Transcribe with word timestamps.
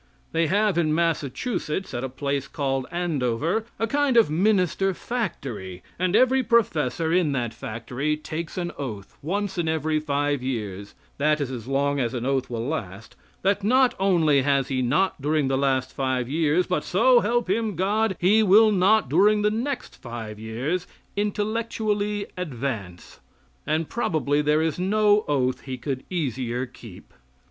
They 0.31 0.47
have 0.47 0.79
in 0.79 0.95
Massachusetts, 0.95 1.93
at 1.93 2.03
a 2.03 2.09
place 2.09 2.47
called 2.47 2.87
Andover, 2.89 3.65
a 3.77 3.85
kind 3.85 4.17
of 4.17 4.31
minister 4.31 4.95
factory; 4.95 5.83
and 5.99 6.15
every 6.15 6.41
professor 6.41 7.13
in 7.13 7.33
that 7.33 7.53
factory 7.53 8.17
takes 8.17 8.57
an 8.57 8.71
oath 8.79 9.15
once 9.21 9.59
in 9.59 9.67
every 9.67 9.99
five 9.99 10.41
years 10.41 10.95
that 11.19 11.39
is 11.39 11.51
as 11.51 11.67
long 11.67 11.99
as 11.99 12.15
an 12.15 12.25
oath 12.25 12.49
will 12.49 12.65
last 12.67 13.15
that 13.43 13.63
not 13.63 13.93
only 13.99 14.41
has 14.41 14.69
he 14.69 14.81
not 14.81 15.21
during 15.21 15.49
the 15.49 15.55
last 15.55 15.93
five 15.93 16.27
years, 16.27 16.65
but 16.65 16.83
so 16.83 17.19
help 17.19 17.47
him 17.47 17.75
God, 17.75 18.17
he 18.19 18.41
will 18.41 18.71
not 18.71 19.07
during 19.07 19.43
the 19.43 19.51
next 19.51 20.01
five 20.01 20.39
years 20.39 20.87
intellectually 21.15 22.25
advance; 22.35 23.19
and 23.67 23.87
probably 23.87 24.41
there 24.41 24.63
is 24.63 24.79
no 24.79 25.23
oath 25.27 25.61
he 25.61 25.77
could 25.77 26.03
easier 26.09 26.65
keep. 26.65 27.13